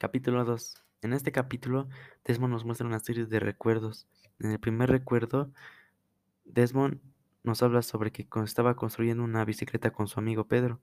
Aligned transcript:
Capítulo 0.00 0.46
2. 0.46 0.82
En 1.02 1.12
este 1.12 1.30
capítulo, 1.30 1.86
Desmond 2.24 2.54
nos 2.54 2.64
muestra 2.64 2.86
una 2.86 3.00
serie 3.00 3.26
de 3.26 3.38
recuerdos. 3.38 4.06
En 4.38 4.50
el 4.50 4.58
primer 4.58 4.88
recuerdo, 4.88 5.52
Desmond 6.46 7.02
nos 7.42 7.62
habla 7.62 7.82
sobre 7.82 8.10
que 8.10 8.26
estaba 8.42 8.76
construyendo 8.76 9.22
una 9.22 9.44
bicicleta 9.44 9.90
con 9.90 10.08
su 10.08 10.18
amigo 10.18 10.44
Pedro, 10.44 10.80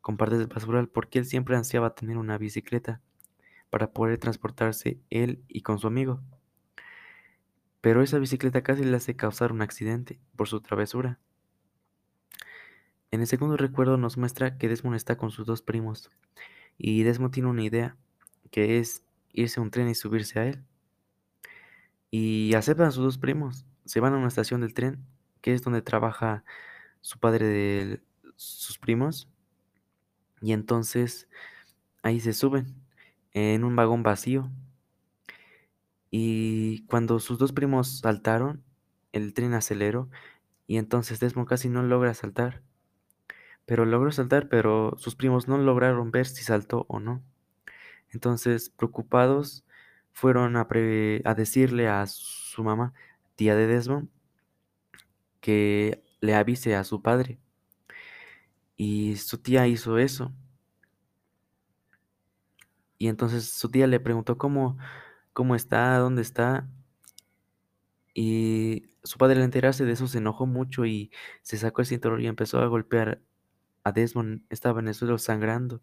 con 0.00 0.16
partes 0.16 0.38
de 0.38 0.46
basural, 0.46 0.88
porque 0.88 1.18
él 1.18 1.26
siempre 1.26 1.56
ansiaba 1.56 1.94
tener 1.94 2.16
una 2.16 2.38
bicicleta 2.38 3.02
para 3.68 3.90
poder 3.90 4.16
transportarse 4.16 4.98
él 5.10 5.42
y 5.46 5.60
con 5.60 5.78
su 5.78 5.86
amigo. 5.86 6.22
Pero 7.82 8.00
esa 8.00 8.18
bicicleta 8.18 8.62
casi 8.62 8.82
le 8.82 8.96
hace 8.96 9.14
causar 9.14 9.52
un 9.52 9.60
accidente 9.60 10.18
por 10.36 10.48
su 10.48 10.62
travesura. 10.62 11.18
En 13.10 13.20
el 13.20 13.26
segundo 13.26 13.58
recuerdo 13.58 13.98
nos 13.98 14.16
muestra 14.16 14.56
que 14.56 14.68
Desmond 14.68 14.96
está 14.96 15.18
con 15.18 15.30
sus 15.30 15.44
dos 15.44 15.60
primos 15.60 16.10
y 16.78 17.02
Desmond 17.02 17.34
tiene 17.34 17.50
una 17.50 17.62
idea 17.62 17.94
que 18.50 18.78
es 18.78 19.04
irse 19.32 19.60
a 19.60 19.62
un 19.62 19.70
tren 19.70 19.88
y 19.88 19.94
subirse 19.94 20.38
a 20.38 20.46
él. 20.46 20.64
Y 22.10 22.54
aceptan 22.54 22.86
a 22.86 22.90
sus 22.90 23.04
dos 23.04 23.18
primos, 23.18 23.66
se 23.84 24.00
van 24.00 24.14
a 24.14 24.18
una 24.18 24.28
estación 24.28 24.60
del 24.60 24.74
tren, 24.74 25.04
que 25.40 25.54
es 25.54 25.62
donde 25.62 25.82
trabaja 25.82 26.44
su 27.00 27.18
padre 27.18 27.46
de 27.46 28.02
sus 28.36 28.78
primos, 28.78 29.28
y 30.40 30.52
entonces 30.52 31.28
ahí 32.02 32.20
se 32.20 32.32
suben 32.32 32.74
en 33.32 33.64
un 33.64 33.76
vagón 33.76 34.02
vacío. 34.02 34.50
Y 36.10 36.84
cuando 36.86 37.20
sus 37.20 37.38
dos 37.38 37.52
primos 37.52 37.98
saltaron, 38.00 38.62
el 39.12 39.34
tren 39.34 39.54
aceleró 39.54 40.08
y 40.66 40.76
entonces 40.76 41.20
Desmond 41.20 41.48
casi 41.48 41.68
no 41.68 41.82
logra 41.82 42.14
saltar. 42.14 42.62
Pero 43.66 43.84
logró 43.84 44.12
saltar, 44.12 44.48
pero 44.48 44.94
sus 44.98 45.16
primos 45.16 45.48
no 45.48 45.58
lograron 45.58 46.10
ver 46.10 46.26
si 46.26 46.44
saltó 46.44 46.86
o 46.88 47.00
no. 47.00 47.22
Entonces, 48.12 48.70
preocupados, 48.70 49.64
fueron 50.12 50.56
a, 50.56 50.66
decirle 51.34 51.88
a 51.88 52.06
su 52.06 52.64
mamá, 52.64 52.92
tía 53.36 53.54
de 53.54 53.66
Desmond, 53.66 54.08
que 55.40 56.02
le 56.20 56.34
avise 56.34 56.74
a 56.74 56.84
su 56.84 57.02
padre. 57.02 57.38
Y 58.76 59.16
su 59.16 59.38
tía 59.38 59.66
hizo 59.66 59.98
eso. 59.98 60.32
Y 62.98 63.08
entonces 63.08 63.48
su 63.48 63.70
tía 63.70 63.86
le 63.86 64.00
preguntó 64.00 64.38
cómo, 64.38 64.76
cómo 65.32 65.54
está, 65.54 65.96
dónde 65.98 66.22
está. 66.22 66.68
Y 68.14 68.90
su 69.04 69.18
padre 69.18 69.36
al 69.38 69.44
enterarse 69.44 69.84
de 69.84 69.92
eso 69.92 70.08
se 70.08 70.18
enojó 70.18 70.46
mucho 70.46 70.84
y 70.84 71.12
se 71.42 71.56
sacó 71.58 71.82
el 71.82 71.86
cinturón 71.86 72.20
y 72.20 72.26
empezó 72.26 72.60
a 72.60 72.66
golpear 72.66 73.22
a 73.84 73.92
Desmond. 73.92 74.42
Estaba 74.50 74.80
en 74.80 74.88
el 74.88 74.94
suelo 74.94 75.18
sangrando. 75.18 75.80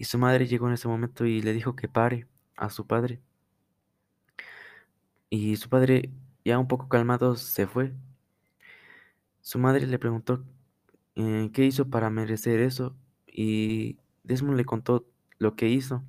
Y 0.00 0.04
su 0.04 0.16
madre 0.16 0.46
llegó 0.46 0.66
en 0.66 0.72
ese 0.72 0.88
momento 0.88 1.26
y 1.26 1.42
le 1.42 1.52
dijo 1.52 1.76
que 1.76 1.86
pare 1.86 2.26
a 2.56 2.70
su 2.70 2.86
padre. 2.86 3.20
Y 5.28 5.56
su 5.56 5.68
padre, 5.68 6.10
ya 6.42 6.58
un 6.58 6.68
poco 6.68 6.88
calmado, 6.88 7.36
se 7.36 7.66
fue. 7.66 7.92
Su 9.42 9.58
madre 9.58 9.86
le 9.86 9.98
preguntó 9.98 10.42
eh, 11.16 11.50
qué 11.52 11.66
hizo 11.66 11.90
para 11.90 12.08
merecer 12.08 12.60
eso 12.60 12.96
y 13.26 13.98
Desmond 14.24 14.56
le 14.56 14.64
contó 14.64 15.06
lo 15.38 15.54
que 15.54 15.68
hizo. 15.68 16.02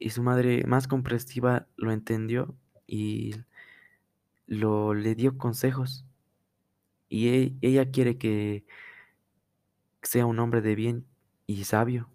Y 0.00 0.10
su 0.10 0.24
madre, 0.24 0.64
más 0.66 0.88
comprensiva, 0.88 1.68
lo 1.76 1.92
entendió 1.92 2.56
y 2.88 3.36
lo 4.48 4.92
le 4.92 5.14
dio 5.14 5.38
consejos. 5.38 6.04
Y 7.08 7.28
e, 7.28 7.54
ella 7.60 7.92
quiere 7.92 8.18
que 8.18 8.66
sea 10.02 10.26
un 10.26 10.40
hombre 10.40 10.62
de 10.62 10.74
bien 10.74 11.06
y 11.46 11.62
sabio. 11.62 12.10